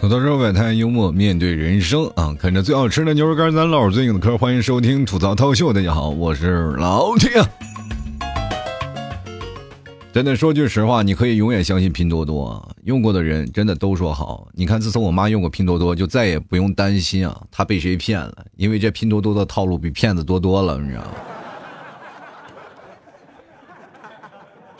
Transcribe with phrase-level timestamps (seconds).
[0.00, 4.38] 吐槽社会太幽默，面对人生啊，啃着最好吃的牛肉干，咱唠最硬的嗑。
[4.38, 7.30] 欢迎收听吐槽涛秀，大家好，我是老铁。
[10.10, 14.48] 真的说句实话，你可以永远相信拼多多，用过的人真的都说好。
[14.54, 21.08] 你看，自从我妈用过拼多多，就再也不用担心啊，她被谁骗了，因为这拼多多的套路比骗子多多了，你知道吗？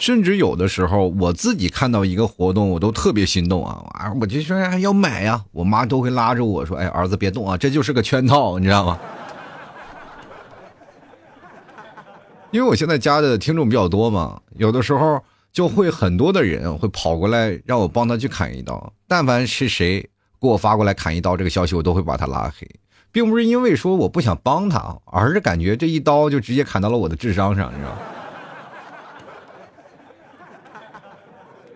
[0.01, 3.85] 甚至有的时候，我自己看到一个活动，我都特别心动啊！
[3.91, 8.99] 啊，我就说要买呀，我妈都会拉着我说：“哎，儿子别动啊，这就是个圈套，你知道吗？”
[12.51, 15.23] 因为我现在加的听众比较多嘛，有的时候
[15.53, 18.91] 就会很多的人会跑过来让我帮他去砍一刀。
[19.07, 20.01] 但凡是谁
[20.41, 22.67] 给我发过来砍一刀这个消息，我都会把他拉黑，
[23.13, 27.99] 并不是因为说我不想帮他，而是感觉这一刀就直接砍到了我的智商上，你知道吗？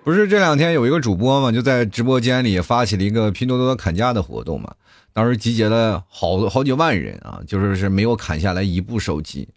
[0.04, 4.74] 不是这两天有一个主播嘛，就在直播间里发起了一个拼多多砍价的活动嘛。
[5.14, 9.48] 当时集结了好好几万人啊，就是是没有砍下来一部手机。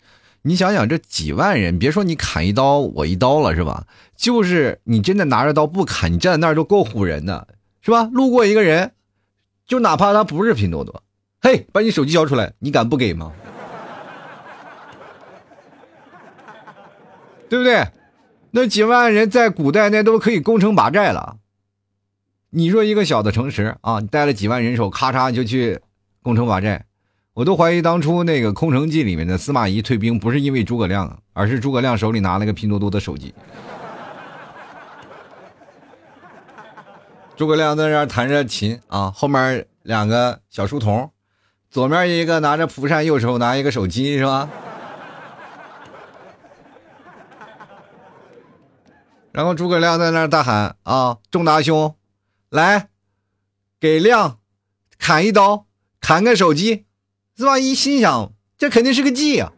[0.43, 3.85] 你想想，这几万人，别说你砍一刀我一刀了是吧？
[4.15, 7.45] 就是你真的拿着刀不砍，你站在那儿都够唬人的，
[7.81, 8.09] 是吧？
[8.13, 8.93] 路过一个人，
[9.65, 11.03] 就哪怕他不是拼多多，
[11.41, 13.33] 嘿，把你手机交出来，你敢不给吗？
[17.49, 17.85] 对不对？
[18.51, 21.37] 那几万人在古代那都可以攻城拔寨了。
[22.49, 25.79] 你说一个小的城池啊，你带了几万人手，咔嚓就去
[26.23, 26.85] 攻城拔寨。
[27.33, 33.33] 我都怀疑当初那个《空城计》里面的司马懿退兵不是因为诸葛亮，而是诸葛亮手里拿了个拼多多的手机。
[37.35, 41.11] 诸葛亮在那弹着琴啊，后面两个小书童，
[41.69, 44.49] 左面一个拿着蒲扇，右手拿一个手机，是吧？
[49.37, 51.93] 然后诸葛亮在那大喊啊：“仲达兄，
[52.49, 52.87] 来，
[53.79, 54.39] 给亮
[54.97, 55.67] 砍一刀，
[56.01, 56.85] 砍个手机。”
[57.37, 59.51] 司马懿心想：“这肯定是个计呀。”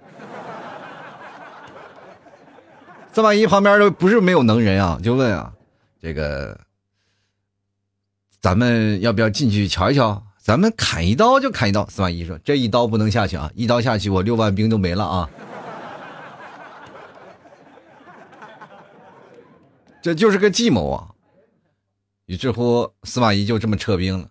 [3.14, 5.54] 司马懿旁边都不是没有能人啊，就问啊
[6.04, 6.60] ：“这个，
[8.42, 10.22] 咱们要不要进去瞧一瞧？
[10.42, 15.30] 咱们砍一刀就砍一刀。”司马懿说：“这一刀不能下去啊，一刀下去我六万兵都没了啊。”
[20.02, 21.10] 这就是个计谋啊！
[22.26, 24.30] 于是乎，司马懿就这么撤兵了。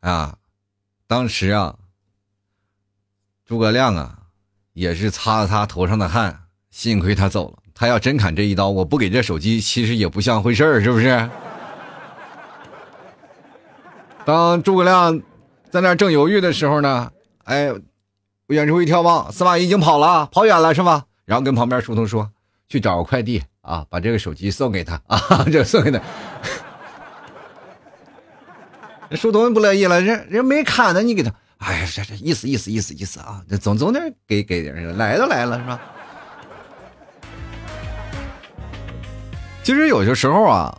[0.00, 0.38] 啊，
[1.06, 1.76] 当时啊，
[3.44, 4.18] 诸葛亮啊，
[4.72, 7.58] 也是擦了擦头上的汗，幸亏他走了。
[7.74, 11.06] 他要真砍这一刀，我不给这手机，其实也不像回事儿，是不是？
[14.24, 15.20] 当诸葛亮
[15.70, 17.10] 在那正犹豫的时候呢，
[17.44, 17.72] 哎，
[18.46, 21.06] 远处一眺望，司马懿已经跑了，跑远了，是吧？
[21.24, 22.30] 然后跟旁边书童说
[22.68, 26.00] ：“去找个快递。”啊，把这个手机送给他啊，就送给他。
[29.16, 35.80] 书童不乐意了，人人没砍呢，你给他，哎呀，这这意思意思意思意思啊，这总总得给给点，来都来了是吧？
[39.62, 40.76] 其实有些时候啊，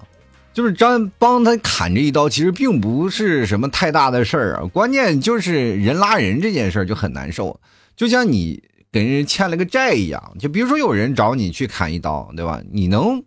[0.53, 7.57] 就是张帮他砍这一刀，其实并不是什么太大的事儿啊，关键就是人拉人这件事就很难受，
[7.95, 8.61] 就像你。
[8.93, 12.61] 给人欠了个债一样，就比如说有人找你去砍一刀，对吧？
[12.71, 13.23] 你能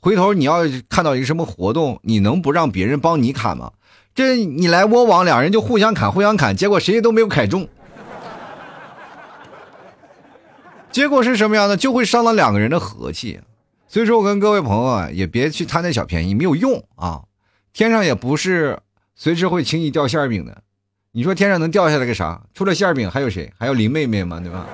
[0.00, 3.72] 回头你要看到一个什么活动，你能不让别人帮你砍吗？
[4.16, 7.68] 这你来我往，两人就互相砍，互相砍，结果谁都没有砍中，
[10.90, 11.76] 结果是什么样的？
[11.76, 13.38] 就会伤了两个人的和气。
[13.86, 17.22] 所以说我跟各位朋友啊，也别去贪那小便宜，没有用啊！
[17.72, 18.80] 天上也不是
[19.14, 20.62] 随时会轻易掉馅饼的。
[21.12, 22.42] 你说天上能掉下来个啥？
[22.52, 23.52] 除了馅饼还有谁？
[23.56, 24.40] 还有林妹妹吗？
[24.40, 24.66] 对吧？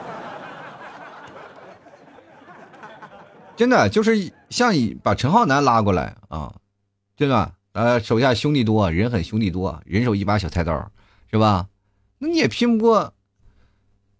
[3.62, 6.52] 真的就是像你把陈浩南拉过来啊，
[7.14, 7.52] 对吧？
[7.74, 10.90] 呃，手下兄弟多，人狠兄弟多，人手一把小菜刀，
[11.30, 11.68] 是吧？
[12.18, 13.14] 那你也拼不过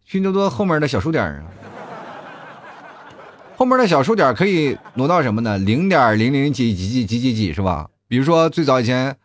[0.07, 1.43] 拼多多后面的小数点啊。
[3.57, 5.59] 后面的小数点可以挪到什么呢？
[5.59, 7.91] 零点零零几几几几几几，是吧？
[8.07, 9.17] 比如说最早以前，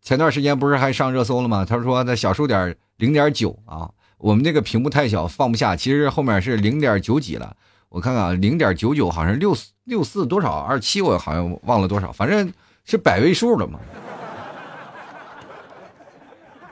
[0.00, 1.66] 前段时间不是还上热搜了吗？
[1.66, 7.54] 他说那小数点零点九啊，我们这个屏幕太小放不下，其实后面是零点九几了。
[7.88, 12.52] 我看看，零点九九好像六四六四多少二七，我好像忘了多少，反正
[12.84, 13.78] 是百位数了嘛。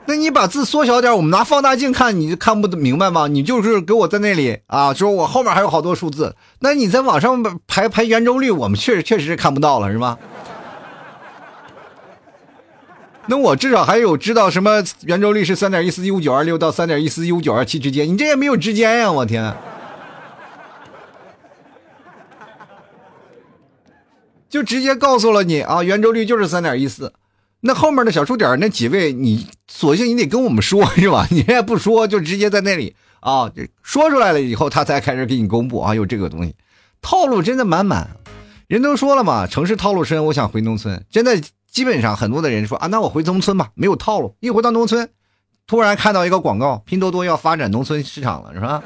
[0.07, 3.27] 那你把字缩小点，我们拿放大镜看，你就看不明白吗？
[3.27, 10.19] 你就是给我在那里啊，说我后面还有好多数字，那你在网上排排圆周率，我们确实确实是看不到了，是吗？
[13.25, 19.51] 那我至少还有知道什么圆周率是三点一四一五九二六到三点一四一五九二七之间，你这也没有之间呀，我天！
[24.55, 27.11] 就直接告诉了你啊，圆周率就是三点一四，
[27.59, 31.27] 那后面的小数点那几位，你索性你得跟我们说是吧？
[31.29, 33.51] 你也不说，就直接在那里啊，
[33.83, 36.55] 说出来了以后，他才开始给你公布啊，有这个东西，
[37.01, 38.11] 套路真的满满。
[38.67, 41.03] 人都说了嘛，城市套路深，我想回农村。
[41.11, 41.37] 真的，
[41.69, 44.33] 基本上很多的人说啊，那我回农村吧，没有套路。
[44.39, 45.09] 一回到农村，
[45.67, 48.81] 突然看到一个广告，拼多多要发展农村市场了，是吧？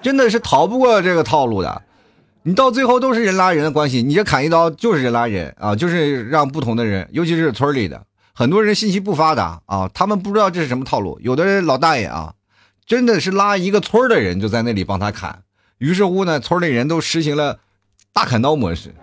[0.00, 1.82] 真的是逃不过这个套路的。
[2.46, 8.04] 你到最后都是人拉人的关系，你这砍一刀就是人拉人啊，就是让不同的人，尤其是村里的
[8.34, 11.18] 很多人信息不发达啊，他们不知道这是什么套路。
[11.22, 12.34] 有的人老大爷啊，
[12.84, 15.40] 真的是拉一个村的人就在那里帮他砍，
[15.78, 17.60] 于是乎呢，村里人都实行了
[18.12, 18.94] 大砍刀模式，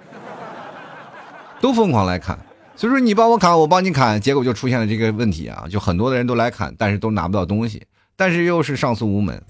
[1.60, 2.38] 都疯狂来砍。
[2.76, 9.42] 所以说你帮我砍，我帮你砍，结果就出现了这个问题啊，就很多的人都来砍，但是都拿不到东西，但是又是上诉无门。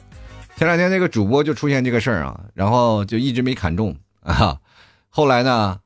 [0.57, 4.59] 前两天那个主播就出现这个事儿啊，然后就一直没砍中啊。
[5.09, 5.80] 后来呢，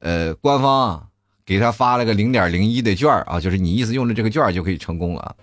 [0.00, 1.08] 呃，官方
[1.46, 5.36] 给他发了个零点零一的券啊，就是你意思用了这个券就可以成功了。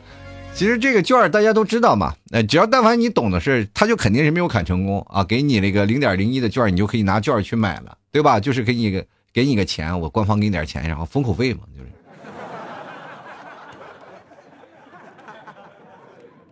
[0.54, 5.24] 其实这个券大家都知道嘛，呃，只要但凡你懂的事，他就肯定是没有砍成功啊。
[5.24, 8.42] 给你那个零点零一的券，你就可以拿券去买了，对吧？
[8.42, 11.90] 就是给你个给你个钱，我官方给你点钱，然后封口费嘛，就是，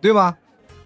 [0.00, 0.34] 对吧？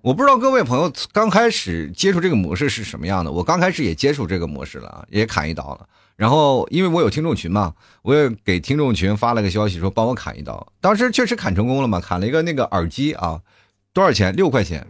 [0.03, 5.87] 我不知道各位朋友刚开始接触这个模式是什么样的，我刚开始也接触这个模式了，也砍一刀了。
[6.17, 7.73] 然后因为我有听众群嘛，
[8.03, 10.67] 我也给听众群发了个消息说帮我砍一刀。
[10.81, 13.41] 当时确实砍成功了嘛，砍了一个那个耳机啊，
[13.93, 14.35] 多少钱？
[14.35, 14.85] 六块钱。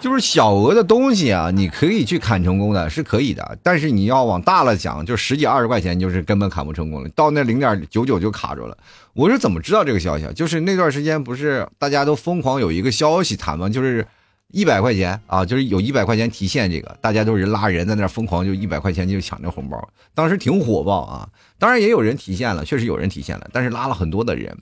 [0.00, 3.58] 就是小额的东西啊，你可以去砍成功的，是可以的。
[3.62, 7.08] 但是你要往大了讲，就十几二十块钱，就是根本砍不成功了。
[7.10, 8.76] 到那零点九九就卡住了。
[9.12, 10.26] 我是怎么知道这个消息？
[10.34, 13.68] 就是那段时间不是大家都疯狂有一个消息谈吗？
[13.68, 14.06] 就是
[14.52, 21.28] 一百块钱啊，就是有一百块钱提现，这个大家都是拉人在那疯狂，就一百块钱就抢这红包，当时挺火爆啊。
[21.58, 24.56] 当然也有人提现了，确实有人提现了，但是拉了很多的人。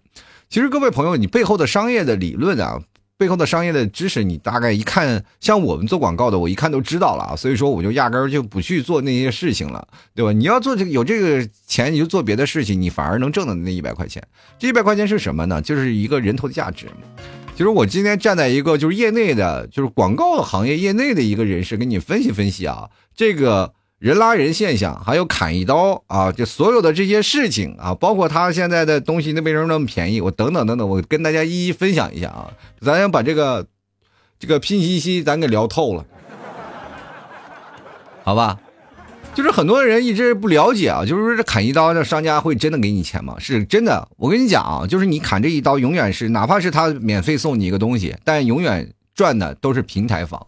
[0.51, 2.83] 其实各位朋友，你背后的商业的理论啊。
[3.19, 10.31] 背后的商业的知识，你大概一看，像我们做广告的，我一看都知道了啊，所以说我就压根儿就不去做那些事情了，对吧？
[10.31, 14.23] 你要做这个有这个钱，你就做别的事情，你反而能挣的那一百块钱。
[14.57, 15.61] 这一百块钱是什么呢？
[15.61, 16.87] 就是一个人头的价值。
[17.57, 23.75] 其实我今天站在一个就是业内的，就是广告行业业内的一个人士，跟你分析分析啊，这个。
[23.99, 32.51] 人拉人现象，还有砍一刀啊，就所有的这些事情啊，包括他现在的东西那为什么那么便宜，我等等等等，我跟大家一一分享一下啊。
[32.81, 33.67] 咱要把这个
[34.39, 36.05] 这个拼夕夕咱给聊透了，
[38.23, 38.59] 好吧？
[39.35, 43.35] 就是很多人一直不了解啊，就是说这砍一刀，这商家会真的给你钱吗？
[43.41, 50.47] 是真的，我跟你讲啊，就是你砍这一刀，永远是哪怕是他免费送你一个东西，但永远赚的都是平台方。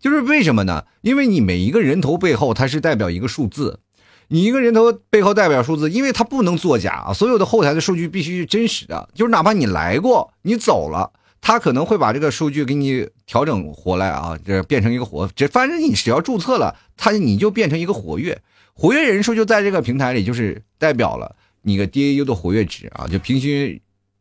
[0.00, 0.86] 就是为什么呢？
[1.02, 3.80] 因为你每一个人头背后，它是代表一个数字，
[4.28, 9.10] 你一个人头背后代表数字，因为它不能作假啊，所有的后台的数据必须是真实的。
[9.14, 11.12] 就是哪怕你来过，你走了，
[11.42, 18.40] 他可能会把这个数据给你调整回来啊，这变成一个活，这反正你只要注册了，他你就变成一个活跃，
[18.72, 23.78] 活跃人数就在这个平台里，就是代表了你个 DAU 的活跃值啊，就平均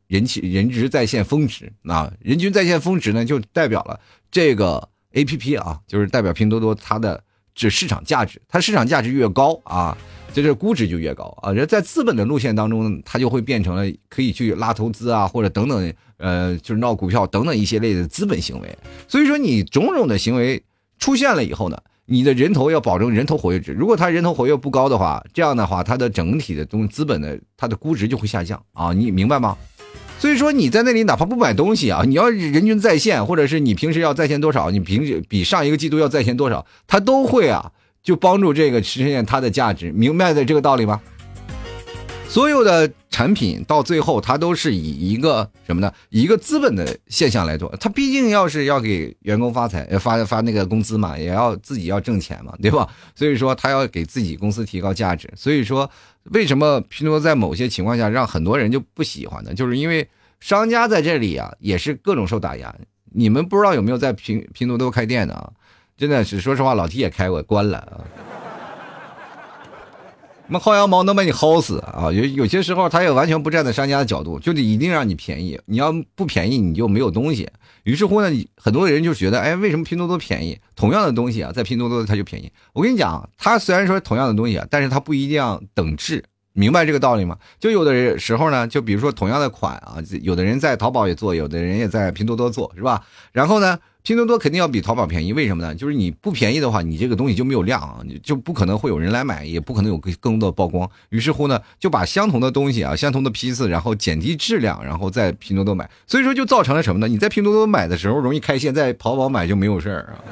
[0.07, 3.97] 人气人值在线峰值啊，人均在线峰值呢，就代表了
[4.29, 4.89] 这个。
[5.13, 7.21] A P P 啊，就是代表拼多多它的
[7.55, 9.97] 这市场价值，它市场价值越高啊，
[10.33, 11.51] 这这估值就越高啊。
[11.51, 18.77] 人在资本的路线当中，它就会变成了可以去拉投资啊，或者等等，呃，就是闹股票等等一些类的资本行为。
[19.07, 20.63] 所以说，你种种的行为
[20.99, 23.73] 出现了以后呢，你的人头要保证人头活跃值。
[23.73, 29.57] 如果它人头活跃不高的话，这样的话，它的整体的东资本的它的估值就会下降啊，你明白吗？
[30.19, 37.71] 所以说你在那里哪怕不买东西啊，你要人均在线，或者是你平时要在线多少，你平时比上一个季度要在线多少，他都会啊，
[38.03, 40.99] 就帮助这个实现它的价值，明白的这个道理吗？
[42.27, 45.91] 所有的产品到最后，它都是以一个什么呢？
[46.09, 52.87] 一个资本的现象来做，它毕竟要是要给员工发财，发发那个工资嘛，也要自己要挣钱嘛，对吧？
[53.15, 55.27] 所以说他要给自己公司提高价值。
[55.35, 55.89] 所以说，
[56.25, 59.53] 为什么拼多多在某些情况下让很多人就不喜欢呢？
[59.53, 60.07] 就是因为
[60.39, 62.73] 商家在这里啊，也是各种受打压。
[63.11, 65.51] 你们不知道有没有在拼拼多多开店的啊？
[65.97, 68.05] 真的是，说实话，老 T 也开过，关了啊。
[70.51, 72.11] 那薅羊毛能把你薅死啊！
[72.11, 75.59] 有有些时候，他也完全不站在商家的角度，就得一定让你便宜。
[75.65, 77.47] 你要不便宜，你就没有东西。
[77.83, 80.59] 于是乎呢，很多人就觉得，哎，为什么拼多多便宜？
[80.75, 82.51] 同样的东西啊，在拼多多它就便宜。
[82.73, 87.37] 我跟你讲，它虽然说同样的东西啊，但是它不一定要等质，明白这个道理吗？
[87.59, 93.05] 就有的时候呢，就比如说同样的款啊，有的人在淘宝也做，有的人也在拼多多做，是吧？
[93.31, 95.75] 然后呢，拼多多肯定要比淘宝便宜，为什么呢？
[95.75, 100.89] 就是你不便宜的话，你这个东西就没有量啊，就不可能会有人来买，也不可能有更多的曝光。
[101.09, 105.87] 于是乎呢，就把相同的东西啊，相同的批次，然后减低质量，然后在拼多多买。
[106.07, 107.07] 所以说就造成了什么呢？
[107.07, 110.23] 你在拼多多买的时候容易开线，在淘宝买就没有事儿啊。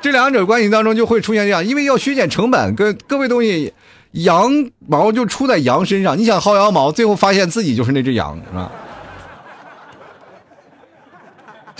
[0.00, 3.74] 这两者关系当中就会出现这样，因为要削减成本，跟各位东西，
[4.12, 4.50] 羊
[4.86, 6.16] 毛就出在羊身上。
[6.16, 8.72] 你想薅羊毛，最后发现自己就是那只羊，是吧？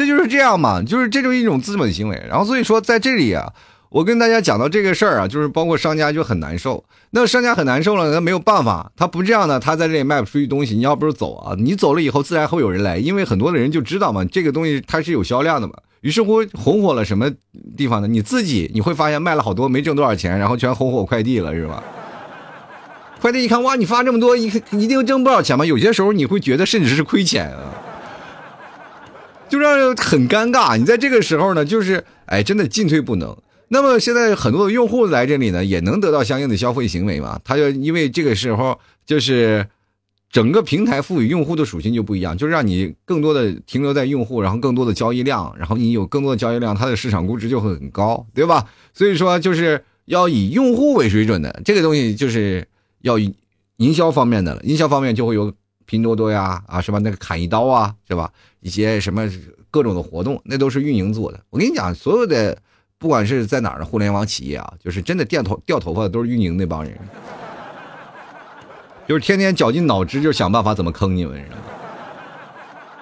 [0.01, 2.19] 这就是这样嘛，就是这种一种资本行为。
[2.27, 3.53] 然后所以说，在这里啊，
[3.91, 6.83] 我跟大家讲到这个事儿啊，就是包括商家就很难受。
[7.11, 10.75] 那商家很难受了，那没有办法，他不这样呢，他在这里卖不出去东西。
[10.75, 15.75] 你要不是走啊，你走了以后，自然会有人来，因为很多的人就知道嘛，这个东西它是有销量的嘛。
[16.01, 17.31] 于是乎，红火了什么
[17.77, 18.09] 地方呢？
[18.09, 21.83] 你自己你会发现卖了好多，没挣多少钱，然后全红火快递了，是吧？
[23.21, 25.67] 快递一看，哇，你发这么多，一一定挣不少钱嘛。
[25.67, 27.90] 有些时候你会觉得甚至是亏钱啊。
[29.51, 30.79] 就让人很尴尬。
[30.79, 33.37] 你在这个时候呢，就是哎，真的进退不能。
[33.69, 37.39] 那么现在很多的用户来这里呢，也能得到相应的消费行为嘛？
[37.45, 39.67] 他就因为这个时候，就是
[40.31, 48.67] 整个平台赋予用户的属性就不一样，就是让你更多的停留在用户，然后更多的交易量，然后你有更多的交易量，它的市场估值就会很高，对吧？
[48.95, 52.67] 所以说就是要以用户为水准的这个东西，就是
[53.03, 54.63] 要营销方面的了。
[54.65, 55.53] 营销方面就会有。
[55.91, 57.01] 拼多多呀，啊，是吧？
[57.01, 58.31] 那个砍一刀啊，是吧？
[58.61, 59.29] 一些什么
[59.73, 61.41] 各种的活动，那都是运营做的。
[61.51, 62.57] 我跟你讲，所有的
[62.97, 66.97] 不管是在哪儿的互联网企业啊，就是真的掉头掉头发的都是运营那帮人，
[69.09, 71.63] 就是天天绞尽脑汁就想办法怎么坑你们，知道吗？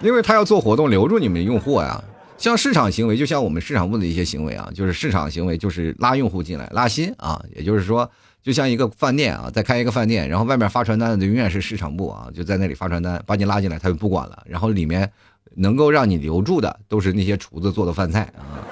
[0.00, 2.02] 因为他要做活动留住你们用户呀。
[2.38, 8.10] 像市场行为，就像我们市场部的一些行为啊，就是市场行为就是拉用户进来，拉新啊，也就是说。
[8.48, 14.42] 就像一个饭店啊，再开一个饭店，然后外面发传单的永远是市场部啊，就在那里发传单，把你拉进来，他就不管了。
[14.46, 15.12] 然后里面
[15.54, 18.64] 能够让你留住的，都是那些厨子做的饭菜啊。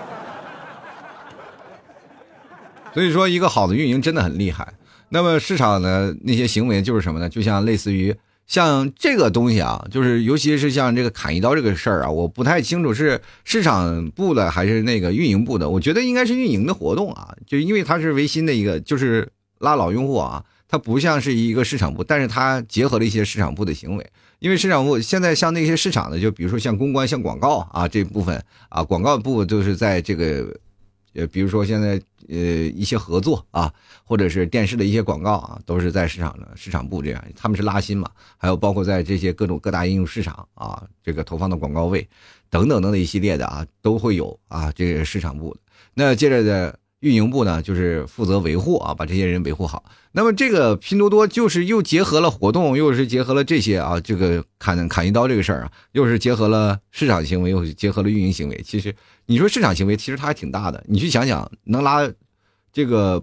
[2.95, 4.67] 所以说，一个好的运营真的很厉害。
[5.11, 7.29] 那么市场的那些行为就是什么呢？
[7.29, 8.17] 就像类似于
[8.47, 15.69] 像这个东西啊，就是尤其是像这个砍一刀这个事儿啊，我不太清楚是市场部的还是那个运营部的。
[15.69, 19.31] 我觉得应该是运营的活动啊，就因为它是微信的一个，就是。
[19.59, 24.11] 拉老用户啊，它不像是一个市场部，但是它结合了一些市场部的行为。
[24.39, 30.55] 因为市场部现在像那些市场的，就比如说像公关、像广告啊这部分啊，广告部都是在这个，
[31.15, 31.99] 呃，比如说现在
[32.29, 33.73] 呃一些合作啊，
[34.05, 38.11] 或者是电视的一些广告啊，都是在市场的市场部这样，他们是拉新嘛。
[38.37, 42.07] 还有包括在这些各种各大应用市场啊，这个投放的广告位
[42.51, 45.57] 等等等等一系列的啊，都会有啊，这个市场部。
[45.95, 46.79] 那接着的。
[47.01, 49.85] 运营部呢，就是负责维护啊，把这些人维护好。
[50.13, 58.63] 那么这个拼多多就是又结合了活动，又是结合了这些啊，这个砍砍一刀这个事儿啊，又是结合了市场行为，又是结合了运营行为。
[58.65, 58.95] 其实
[59.27, 60.83] 你说市场行为，其实它还挺大的。
[60.89, 62.11] 你去想想，能拉
[62.73, 63.23] 这个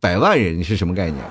[0.00, 1.24] 百万人是什么概念？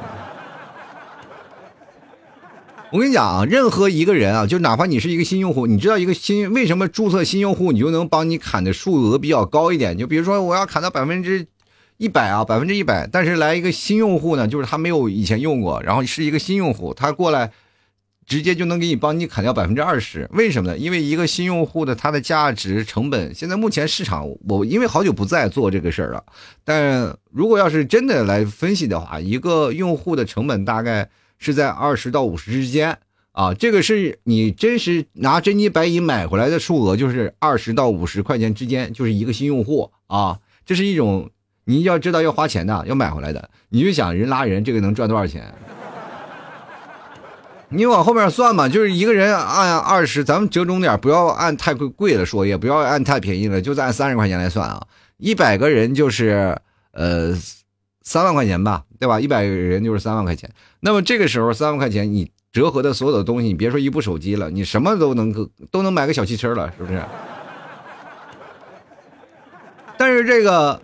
[2.94, 9.98] 我跟你讲啊，任何一个人啊，就哪怕你是一个新用户，你知道一个新为什么注册新用户，你就能帮你砍的数额比较高一点？
[9.98, 11.46] 就比如说我要砍到百分之。
[12.02, 17.52] 一百啊，百分之一百，但是来一个新用户呢，就是他没有以前用过，然后是一个新用户，他过来
[18.26, 20.76] 直接就能给你帮你砍掉百分之二十，为什么呢？
[20.76, 26.24] 因为一个新用户的他的价值成本，现在目前市场我因为好久不再做这个事儿了，
[26.64, 32.98] 但如果要是真的来分析的话，一个用户的成本大概是在二十到五十之间
[33.32, 41.30] 啊，这个是你真实拿真金白银买回来的数额，就是二十到五十块钱之间，就是一个新用户啊，这是一种。
[41.72, 45.42] 你要知道要花钱的，要买回来的，你就想人拉人，这个能赚多少钱？
[47.74, 54.86] 你往后面算嘛，就是一个人按二十，咱们折中点，不要按太贵贵了说，也不要按太便宜了，就按三十块钱来算啊。
[55.16, 56.60] 一百个人就是
[56.92, 57.34] 呃
[58.02, 59.18] 三万块钱吧，对吧？
[59.18, 60.52] 一百个人就是三万块钱。
[60.82, 65.32] 那么这个时候三万块钱，你折合的所有的东西，你别说一部手机了，你什么都能
[65.72, 67.02] 都能买个小汽车了，是不是？
[69.98, 70.82] 但是这个。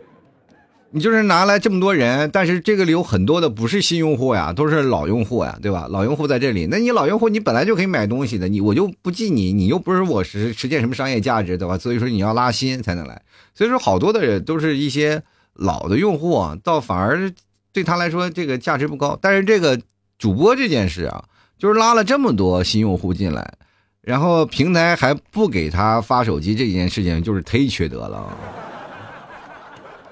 [0.92, 5.86] 你就是拿来这么多人，但是这个里有很多的不是新用户呀，都是老用户呀，对吧？
[5.90, 11.78] 老用户在这里，那你老用户你本来就可以买东西的，你我就不记你，你又不是我实实现什么商业价值，对吧？
[11.78, 13.22] 所以说你要拉新才能来，
[13.54, 15.22] 所以说好多的人都是一些
[15.54, 17.32] 老的用户啊，倒反而
[17.74, 19.20] 对他来说这个价值不高。
[19.22, 19.78] 但是这个
[20.18, 21.26] 主播这件事啊，
[21.60, 23.56] 就是拉了这么多新用户进来，
[24.02, 28.38] 然后平台还不给他发手机这件事情，就是忒缺德了。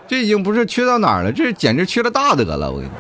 [0.08, 2.72] 这已经不是缺到哪儿了，这简直缺了大德了！
[2.72, 2.98] 我跟你讲，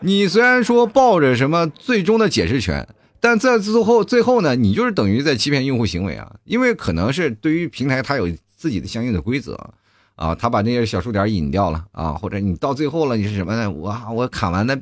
[0.00, 2.86] 你虽然说抱着什么最终的解释权，
[3.18, 9.58] 但在最后最后呢，你就是等于在欺骗用户行为啊，因为可能是对于平台它有自己的相应的规则
[10.14, 13.70] 啊，他把那些小数点引掉了啊，或者你到最后了你是什么呢？
[13.70, 14.78] 我我砍完了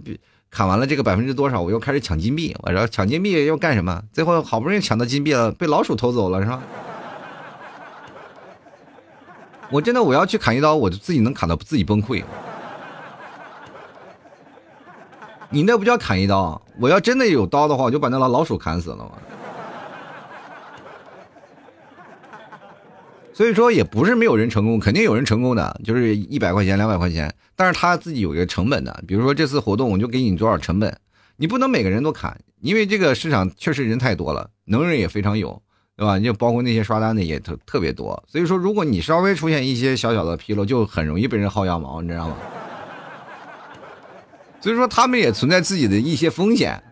[0.50, 4.02] 砍完了这个百分之多少，我又开始抢金币，我说抢金币要干什么？
[4.12, 6.62] 最后好不容易抢到金币了，被老鼠偷走了是吧？
[9.71, 12.23] 我真的我要去砍一刀，我就自己能砍到自己崩溃。
[15.50, 19.11] 你那不叫砍一刀，我要真的有刀的话，我就把那老老鼠砍死了。
[23.33, 29.02] 所以说也不是没有人成功，肯定有人成功的，就是一百块钱、两百块钱，但是他自己有一个成本的。
[29.09, 30.97] 比如说这次活动，我就给你多少成本，
[31.37, 35.61] 你不能每个人都砍，因为这个市场确实人太多了，能人也非常有。
[35.96, 36.18] 对吧？
[36.18, 42.36] 就包括那些刷单的也特特别多，所以说如果你稍微出现一些小小的纰漏，就很容易被人薅羊毛，你知道吗？
[44.60, 46.82] 所以说他们也存在自己的一些风险，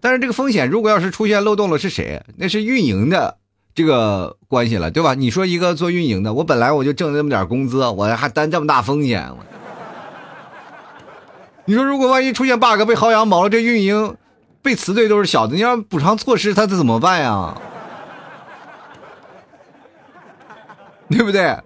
[0.00, 2.22] 但是这个风险如果要是出现漏洞了，是谁？
[2.36, 3.38] 那是运营的
[3.74, 5.14] 这个关系了，对吧？
[5.14, 9.28] 你说一个做运营的，我本来我就挣那么点工资，我还担这么大风险，
[11.64, 14.14] 你说如果万一出现 bug 被薅羊毛了，这运营
[14.60, 17.56] 被辞退都是小的，你要补偿措施，他这怎么办呀？
[21.12, 21.56] 对不对？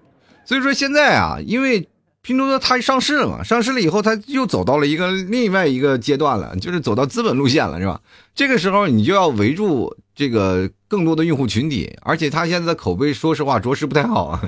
[0.44, 1.88] 所以说现在啊，因为
[2.22, 8.00] 拼多多它上市了嘛，上市了以后，它又走到了一个另外一个阶段了，就是走到资本路线了，是吧？
[8.34, 14.42] 这个时候你就要围住这个更多的用户群体，而且它现在的口碑，说实话，着实不太好啊，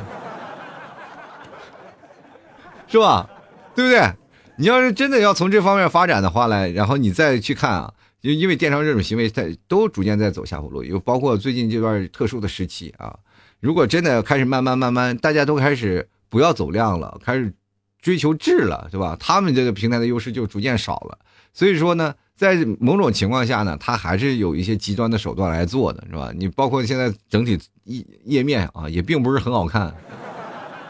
[2.87, 3.29] 是吧？
[3.75, 4.13] 对不对？
[4.57, 13.17] 你要是真的要从这方面发展的话呢，然后你再去看啊，因因为电商这种行为在都逐渐在走下坡路，又包括最近这段特殊的时期啊。
[13.61, 17.53] 如果真的开始慢慢慢慢，大家都开始不要走量了，开始
[18.01, 19.17] 追求质了，对吧？
[19.19, 21.19] 他们这个平台的优势就逐渐少了。
[21.53, 26.31] 所以说呢，在某种情况下呢，他还是有一些极端的手段来做的，是吧？
[26.37, 29.93] 你包括现在整体页页面啊，也并不是很好看，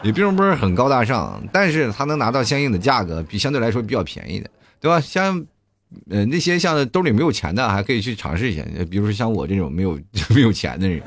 [0.03, 4.49] 也并不是很高大上，但是他能拿到相应的价格，比相对来说比较便宜的，
[4.79, 5.01] 对吧？
[5.01, 5.43] 像
[6.11, 11.01] 呃那些像兜里没有钱的，还可以去尝试一下，比如说像我这种没有 没有钱的人。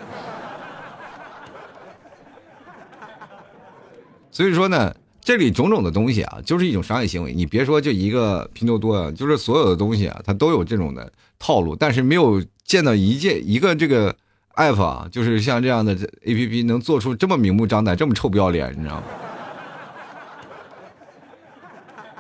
[4.32, 7.34] 所以说呢，这里种种的东西啊，就是一种商业行为。
[7.34, 11.76] 你别说就一个拼多多啊，就是所有的东西啊，它都有这种的套路。
[11.76, 14.16] 但是没有见到一件一个这个
[14.56, 19.02] app 啊，就是像这样的 app 能做出这么明目张胆、这么臭不要脸，你知道吗？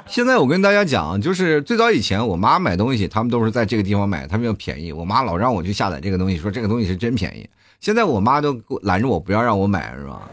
[0.06, 4.92] 现在我跟大家讲，就是最早以前我妈买东西，他们都是在这个地方买，他们要便宜。
[4.92, 7.48] 我妈老让我去下载这个东西，说这个东西是真便宜。
[7.80, 10.28] 现在我妈都拦着我不要让我买，是吧？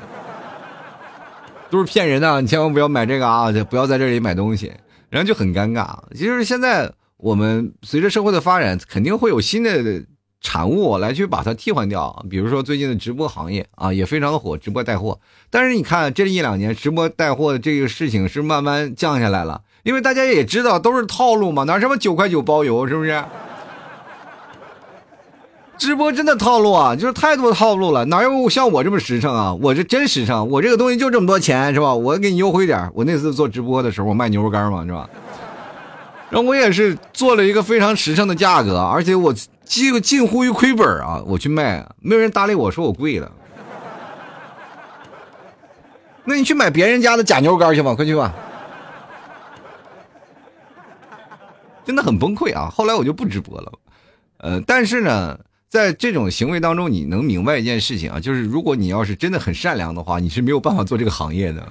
[1.69, 3.51] 都是骗人的，你千万不要买这个啊！
[3.69, 4.71] 不要在这里买东西，
[5.09, 5.97] 然后就很尴尬。
[6.15, 10.03] 其实现在我们随着社会的发展，肯定会有新的
[10.41, 12.25] 产物来去把它替换掉。
[12.29, 15.19] 比如说最近的直播行业啊，也非常的火，直播带货。
[15.49, 23.23] 但是你看这一两年，直播带货的这个事情是慢慢降下来了，因为大家也知道都是套路嘛，哪什么九块九包邮，是不是？
[25.79, 29.53] 直播真的套路啊，就是太多套路了，哪有像我这么实诚啊？
[29.53, 31.93] 我这真实诚，我这个东西就这么多钱，是吧？
[31.93, 32.91] 我给你优惠点。
[32.93, 35.09] 我那次做直播的时候，我卖牛肉干嘛，是吧？
[36.29, 43.31] 然后我也是做了一个非常实诚的价格，而且我近近乎于亏本啊，我去卖，没有人搭理我说我贵了。
[46.25, 48.33] 那你去买别人家的假牛肉干去吧，快去吧。
[51.85, 52.69] 真的很崩溃啊！
[52.69, 53.71] 后来我就不直播了，
[54.39, 55.39] 呃，但是呢。
[55.69, 61.63] 在这种行为当中，你能明白一件事情啊，就是如果你要是真的很善良的话，你是没有办法做这个行业的。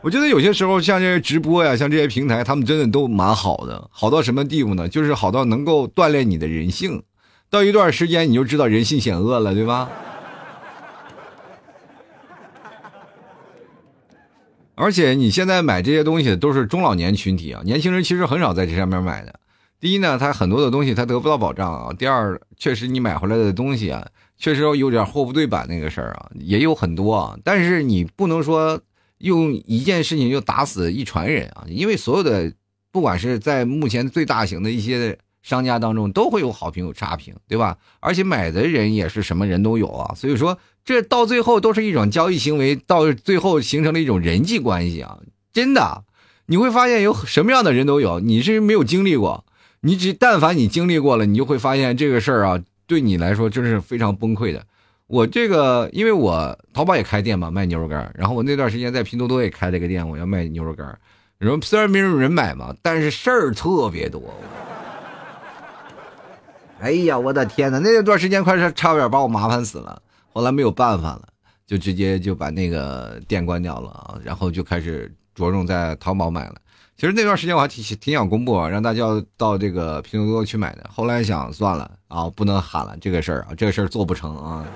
[0.00, 4.88] 我觉得有些时候，像这些直播呀，像这些平台，他们真的都蛮好的，好到什么地步呢？
[4.88, 7.04] 就是好到能够锻炼你的人性，
[7.48, 9.88] 到一段时间你就知道人性险恶了，对吧？
[14.74, 19.32] 而且你现在买这些东西都是中老年群体啊，年轻人其实很少在这上面买的。
[19.82, 21.92] 第一呢，它很多的东西它得不到保障啊。
[21.92, 24.06] 第二，确实你买回来的东西啊，
[24.38, 27.36] 确实有点货不对版那个事儿啊，也有很多啊。
[27.42, 28.80] 但是你不能说
[29.18, 32.52] 用一件事情就打死一船人啊，因为所有的
[32.92, 37.76] 不管是在目前最大型的一些商家当中，都会有好评有差评，对吧？
[37.98, 45.18] 而且买的人也是什么人都有啊，所以说这到最后都是一种交易行为，到最后形成了一种人际关系啊。
[45.52, 46.04] 真的，
[46.46, 49.44] 你会发现有什么样的人都有，你是没有经历过。
[49.84, 54.64] 你只但凡你经历过了，你就会发现这个事儿啊，对你来说真是非常崩溃的。
[55.08, 60.86] 我这个，因为我淘宝也开店嘛，卖牛肉干然后我那段时间在拼多多也开了一个店，我要卖牛肉干
[61.36, 64.22] 然后虽然没有人买嘛，但是事儿特别多。
[66.78, 67.78] 哎呀，我的天哪！
[67.80, 70.00] 那段时间快是差点把我麻烦死了。
[70.32, 71.28] 后来没有办法了，
[71.66, 76.54] 就直接就把那个店关掉了啊，然后就开始着重在淘宝买了。
[76.96, 79.02] 其实那段时间我还挺挺想公布啊，让大家
[79.36, 80.88] 到这个拼多多去买的。
[80.92, 84.64] 后来想算了啊，不能喊了这个事儿啊，这个事儿做不成啊。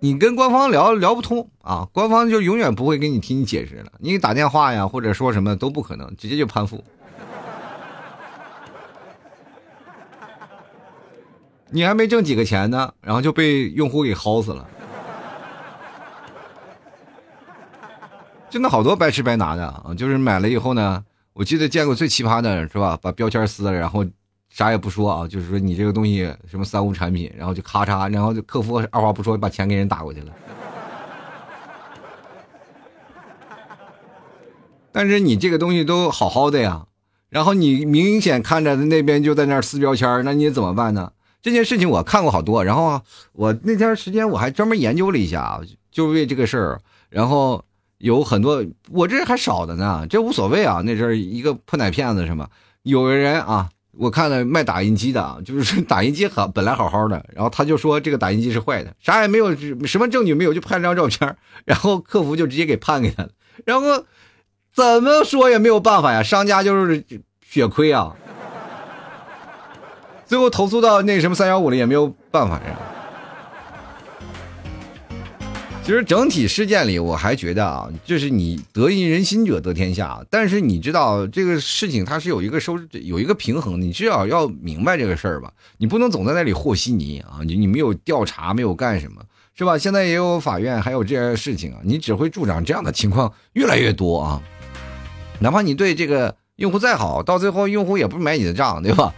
[0.00, 3.92] 你跟官方聊聊不通啊，官方就永远不会给你听你解释了。
[3.98, 6.82] 你打电话呀，或者说什么都不可能，直接就攀附。
[11.68, 14.66] 你还没挣几个钱呢，然后就被用户给薅死了。
[18.50, 19.94] 真的好多白吃白拿的啊！
[19.96, 22.98] 就是买了以后呢，我记得见过最奇葩的是吧？
[23.00, 24.04] 把标签撕了，然后。
[24.52, 30.32] 啥也不说啊，就是说你这个东西什么三无产品，然后就咔嚓，然后就客服二话不说把钱给人打过去了。
[34.90, 36.84] 但是你这个东西都好好的呀，
[37.28, 41.12] 然后你明显看着那边就在那撕标签，那你怎么办呢？
[41.40, 43.00] 这件事情我看过好多，然后
[43.34, 45.60] 我那天时间我还专门研究了一下，
[45.92, 47.64] 就为这个事儿，然后
[48.00, 52.48] 有很多我这还少的呢，这无所谓啊，那阵一个破奶骗子什么，
[52.82, 53.70] 有的人啊。
[53.98, 61.36] 我看了卖打印机的，就是 打印机好本来好好的，然后他就说这个打印机是坏的，啥也没有，什么证据没有，就拍了张照片，
[61.66, 63.30] 然后客服就直接给判给他了，
[63.66, 64.04] 然后
[64.72, 67.04] 怎么说也没有办法呀，商家就是
[67.44, 68.14] 血亏啊，
[70.24, 72.78] 最后投诉到那什么三幺五了也没有办法呀。
[75.82, 80.24] 其实整体事件里，我还觉得啊，就是你得一人心者得天下。
[80.30, 85.50] 但是你知道这个事情它是有一个收有一个平衡，你至少要明白这个事儿吧。
[85.78, 87.40] 你不能总在那里和稀泥啊！
[87.44, 89.20] 你 你没有调查，没有干什么，
[89.54, 89.76] 是吧？
[89.76, 94.40] 现在也有法院，还有这样的事情啊，你只会助长这样的情况越来越多啊。
[95.40, 99.12] 哪怕你对这个用户再好，到最后用户也不买你的账，对吧？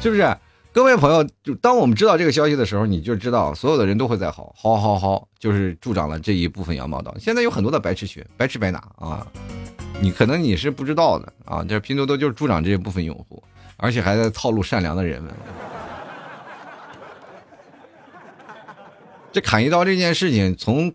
[0.00, 0.36] 是不是？
[0.74, 7.14] 各位朋友，就当我们知道这个消息的时候，你就知道所有的人都会在薅，薅薅薅，就是助长了这一部分羊毛党。
[7.20, 9.24] 现在有很多的白吃学，白吃白拿啊！
[10.00, 13.40] 你可能你是不知道的啊，这拼多多就是助长这一部分用户，
[13.76, 15.32] 而且还在套路善良的人们。
[19.30, 20.92] 这砍一刀这件事情从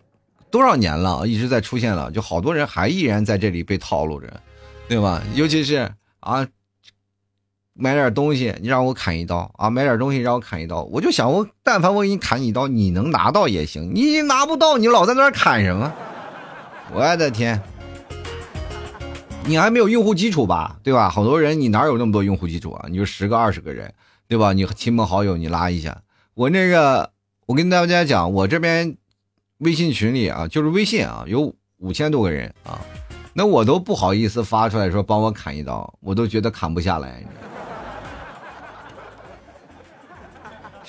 [0.50, 4.28] 多少年了，一直在出现了，就好多人还依然在这里被套路着，
[4.86, 5.22] 对吧？
[5.34, 5.90] 尤其是
[6.20, 6.46] 啊。
[7.74, 9.70] 买点东西，你让我砍一刀啊！
[9.70, 15.92] 买点东西让我砍一刀，我就想，我但凡我给你砍一刀，你能拿到也行，你拿不到，你老在那砍什么？
[16.92, 17.60] 我的天！
[19.44, 20.76] 你还没有用户基础吧？
[20.82, 21.08] 对吧？
[21.08, 22.86] 好多人，你哪有那么多用户基础啊？
[22.90, 23.92] 你就十个二十个人，
[24.28, 24.52] 对吧？
[24.52, 26.02] 你亲朋好友你拉一下，
[26.34, 27.10] 我那个，
[27.46, 28.96] 我跟大家讲，我这边
[29.58, 32.78] 微信群里啊，就是微信啊，有五千多个人啊，
[33.32, 37.24] 那我都不好意思发出来说帮我砍一刀，我都觉得砍不下来。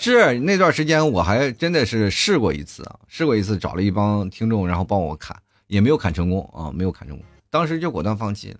[0.01, 8.57] 是那段时间我还真的是试过一次啊，试过一次找了一帮听众，然后帮我砍，也没有砍成功啊，没有砍成功，当时就果断放弃了。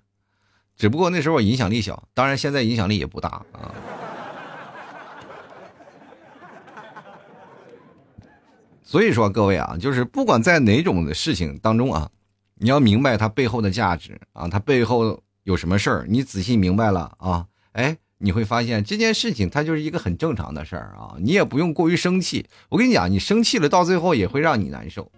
[0.78, 3.74] 只不过那时候我影响力小，当然现在影响力也不大啊。
[8.84, 12.10] 所以说各位啊，就是不管在哪种的事情当中啊，
[12.56, 17.98] 你要明白它背后的价值啊，它背后有什么事儿，你仔细明白了啊，哎。
[18.24, 22.46] 你会发现这件事情它就是一个很正常的事儿啊，你也不用过于生气。
[22.70, 25.12] 我跟你讲，你生气了，到最后也会让你难受。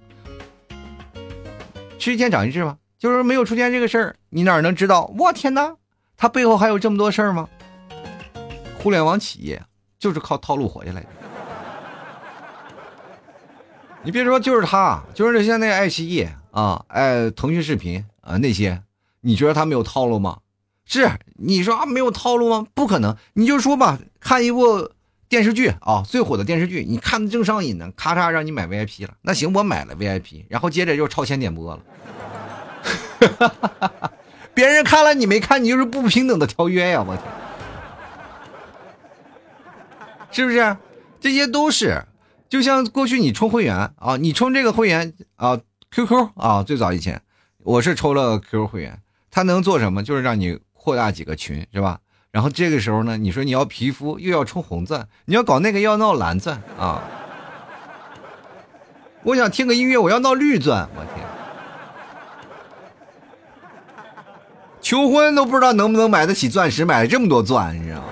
[1.99, 5.13] 吃一堑长一智吧，就是没有出现这个事儿，你哪能知道？
[5.17, 5.75] 我天哪，
[6.15, 7.49] 他背后还有这么多事儿吗？
[8.77, 9.61] 互联网企业
[9.99, 11.07] 就是靠套路活下来的。
[14.03, 18.81] 你别说，就是他，就是像那爱奇艺啊，哎，腾讯视频啊那些，
[19.21, 20.39] 你觉得他没有套路吗？
[20.99, 22.67] 是你说啊，没有套路吗？
[22.73, 24.91] 不可能，你就说吧，看一部
[25.27, 31.81] 电视剧啊，最火的电视剧，你看的正上瘾呢，咔嚓让你买 VIP 了，那行，我买了 VIP，然后接着就超前点播了，
[34.53, 37.03] 别人看了你没看，你就是不平等的条约呀！
[37.07, 37.25] 我天，
[40.31, 40.77] 是不是？
[41.19, 42.05] 这些都是，
[42.49, 47.21] 就像过去你充会员啊，你充这个会员啊，QQ 啊，最早以前
[47.63, 49.01] 我是抽了 QQ 会员，
[49.31, 50.03] 它能做什么？
[50.03, 50.59] 就是让你。
[50.83, 51.97] 扩大几个群是吧？
[52.29, 57.01] 然后这个时候呢，你说你要皮肤又要充红钻，你要搞那个要闹蓝钻啊！
[59.23, 61.25] 我想听个音乐，我要闹绿钻，我天！
[64.81, 68.07] 求婚都不知道能不能买得起钻石，买了这么多钻，你知道吗？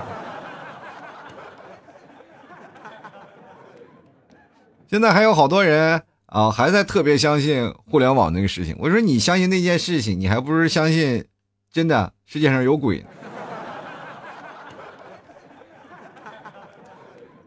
[4.89, 8.77] 现在还有好多人啊，还在特别相信互联网那个事情。
[8.79, 11.25] 我说你相信那件事情，你还不如相信。
[11.73, 13.05] 真的世界上有鬼。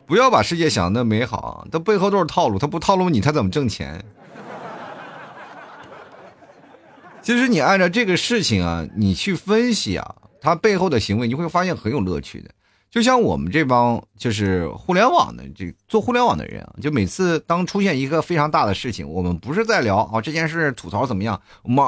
[0.04, 4.04] 不要把世界想的美好，它背后都是套路，它不套路你，它怎么挣钱？
[7.22, 12.50] 其实你按照这个事情啊，你去分析啊，它背后的行为，你会发现很有乐趣的。
[12.90, 21.82] 就像我们这帮就是互联网的这做互联网的人啊，就每次当出现一个非常大的事情，我们不是在聊啊这件事吐槽怎么样，我们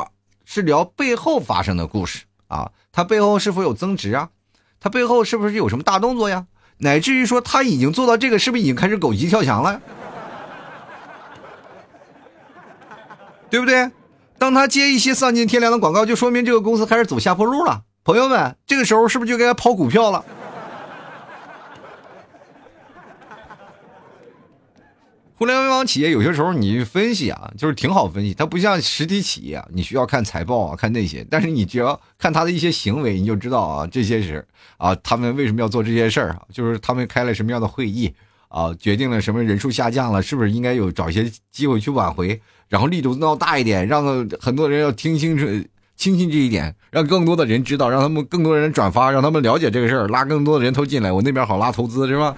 [0.46, 4.30] 是聊背后发生的故事啊，他背后是否有增值啊？
[4.80, 6.46] 他背后是不是有什么大动作呀？
[6.78, 9.80] 乃至于说他已经做到这个，是不是已经开始狗急跳墙了？
[13.48, 13.90] 对不对？
[14.38, 17.84] 当他接一些丧尽天良的广告，就说明这个公司开始走下坡路了。
[18.04, 20.24] 朋友们，这个时候是不是就该抛股票了？
[25.38, 31.26] 互联网企业有些时候你分析啊，就是挺好分析，它不像实体企业，你需要看财报啊，看那些。
[31.30, 34.42] 但是你只要看他的一些行为，你就知道啊，这些是
[34.78, 36.40] 啊，他们为什么要做这些事儿啊？
[36.50, 38.10] 就是他们开了什么样的会议
[38.48, 45.44] 啊，决定了什么人数下降了，是不是应该有找一些机会去挽回，然后力度闹大一点，让很多人要听清楚、
[45.96, 52.34] 清信这一点，让更多的人知道，让他们更多人转发，让他们了解这个事儿，拉更多的人头进来，我那边好拉投资，是吧？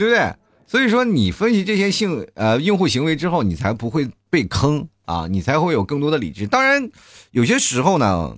[0.00, 0.34] 对不对？
[0.66, 6.46] 所以说你分析这些性呃用户行为之后，你才不会被坑啊，你才会有更多的理智。
[6.46, 6.88] 当然，
[7.32, 8.34] 有些时候呢，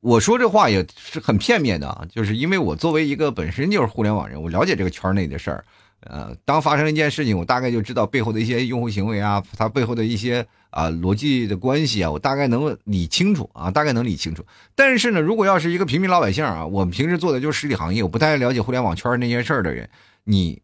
[0.00, 5.64] 我说这话也是很片面的啊，就是因为我作为一个本身就是互联网人，我了解这个圈内的事儿。
[6.00, 14.44] 呃，当发生一件事情，我大概就知道背后的一些用户行为啊，它背后的一些啊逻辑的关系啊，我大概能理清楚啊，大概能理清楚。
[14.74, 19.88] 但是呢，如果要是一个平民老百姓啊，我们平时做的就是实体行业，我不太了解互联网圈那些事儿的人，
[20.24, 20.60] 你。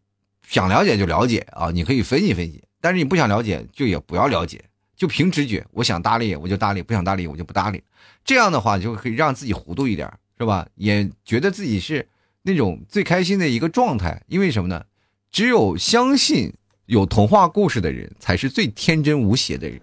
[0.49, 4.59] 想了解就了解啊，你可以分析分析，但是你不想了解就也不要了解，
[4.97, 5.63] 就凭直觉。
[5.71, 7.83] 我想搭理我就搭理，不想搭理我就不搭理。
[8.25, 10.67] 这样的话就可以让自己糊涂一点，是吧？
[10.73, 12.07] 也觉得自己是
[12.41, 14.23] 那种最开心的一个状态。
[14.25, 14.83] 因为什么呢？
[15.31, 16.51] 只有相信
[16.87, 19.79] 有童话故事的人，才是最天真无邪的人。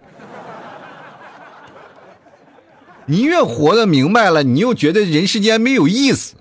[3.05, 6.35] 你越活得明白了，你又觉得人世间没有意思。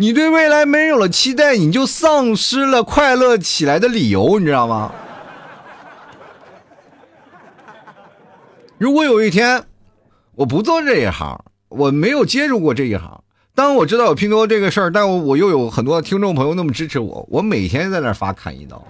[0.00, 4.92] 你对未来没有了期待，你就丧失了快乐起来的理由，你知道吗？
[8.78, 9.64] 如果有一天
[10.36, 13.24] 我不做这一行，我没有接触过这一行，
[13.56, 18.80] 当我知道有拼多多这个事儿，但我我又有很多听众朋友那么支持我，我每天在那发砍一刀。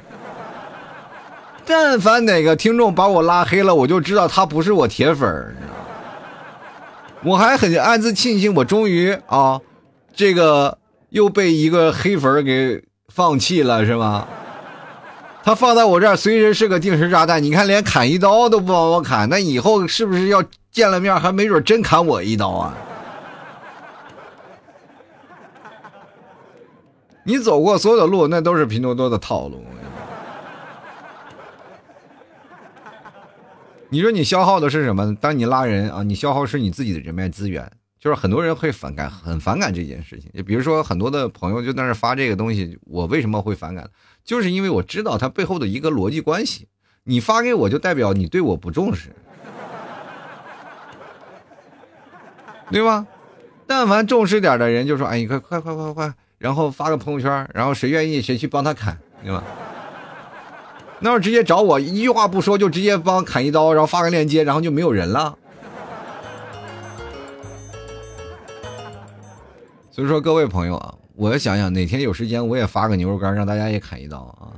[1.64, 7.24] 但凡哪个听众把我拉黑了，我就知道他不是我铁粉，你知道吗？
[7.24, 9.58] 我还很暗自庆幸，我终于啊，
[10.14, 10.76] 这个。
[11.10, 14.26] 又被一个黑粉给放弃了，是吗？
[15.42, 17.42] 他放在我这儿，随时是个定时炸弹。
[17.42, 22.74] 你看，连砍一刀都不帮我砍，那以后是不是要见了面，还没准真砍我一刀啊？
[27.22, 29.64] 你走过所有的路，那都是拼多多的套路。
[33.90, 35.14] 你说你消耗的是什么？
[35.14, 37.70] 当你拉人啊，你消耗是你自己的人脉资源。
[38.00, 40.30] 就是很多人会反感，很反感这件事情。
[40.32, 43.88] 就比如说，很多的朋友就在那发这个东西，我为什么会反感？
[44.24, 46.68] 就是因为我知道它背后的一个逻辑关系。
[47.04, 49.08] 你发给我就代表你对我不重视，
[52.70, 53.06] 对吧？
[53.66, 59.42] 但凡重视点的人就说：“哎，你快快快快快！”然后发个朋友圈，然后谁愿意谁去帮他砍，对吧？
[61.00, 65.38] 那要直接找我，一句话不说就直接帮砍一刀，然后发个链接，然后就没有人了。
[69.98, 74.54] 所以说，各位朋友啊，我要想想哪天有时间，我也发个牛肉干，让大家也砍一刀啊，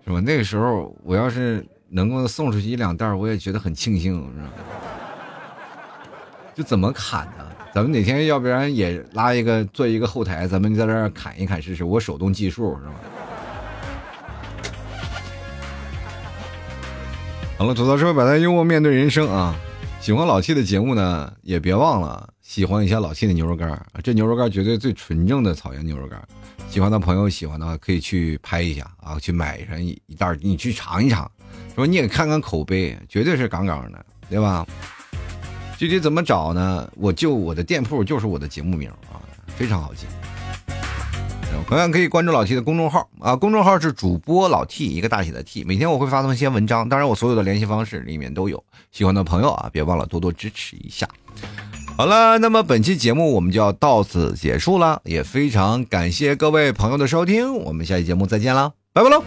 [0.06, 0.18] 是吧？
[0.18, 4.48] 那个时候，我要是能够送出去一两袋，我也觉得很庆幸，是吧？
[6.54, 7.46] 就怎么砍呢？
[7.74, 12.94] 咱们哪天要不然也拉一个，做一个后台，咱们在这儿砍一砍试试，我手动计数，是吧？
[17.58, 19.54] 好了，吐槽社会百态，幽默面对人生啊。
[20.08, 26.18] 喜欢老七的节目呢，也别忘了喜欢一下老七的牛肉干这牛肉干绝对最纯正的草原牛肉干
[26.70, 31.30] 喜欢的朋友喜欢的话，可以去拍一下啊，去买上一一袋，你去尝一尝，
[31.74, 34.66] 说你也看看口碑，绝对是杠杠的，对吧？
[35.76, 36.90] 具体怎么找呢？
[36.96, 39.20] 我就我的店铺就是我的节目名啊，
[39.58, 40.06] 非常好记。
[41.66, 51.06] 同样可以关注老 T 的公众号啊，公众号是主播老 T 一个大写的 T，每天我会发送一些文章，当然我所有的联系方式里面都有，喜欢的朋友啊，别忘了多多支持一下。
[51.96, 59.22] 好了，那么本期节目我们就要到此结束了，也非常感谢各位朋友的收听，我们下期节目再见啦，拜拜喽。